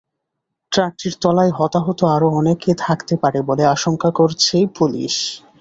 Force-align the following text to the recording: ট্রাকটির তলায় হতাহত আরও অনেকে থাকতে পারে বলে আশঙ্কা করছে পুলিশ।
ট্রাকটির 0.71 1.13
তলায় 1.21 1.53
হতাহত 1.57 1.99
আরও 2.15 2.27
অনেকে 2.31 2.71
থাকতে 2.77 3.13
পারে 3.23 3.39
বলে 3.49 3.63
আশঙ্কা 3.75 4.09
করছে 4.19 4.55
পুলিশ। 4.77 5.15